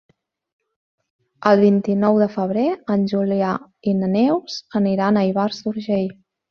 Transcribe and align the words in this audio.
El 1.51 1.61
vint-i-nou 1.65 2.17
de 2.23 2.29
febrer 2.37 2.65
en 2.97 3.07
Julià 3.15 3.53
i 3.93 3.97
na 4.03 4.13
Neus 4.19 4.61
aniran 4.83 5.25
a 5.27 5.29
Ivars 5.35 5.67
d'Urgell. 5.69 6.15